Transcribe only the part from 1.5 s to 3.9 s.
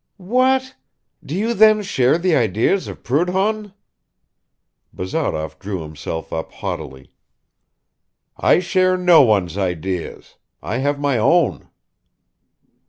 then share the ideas of Proudhon?"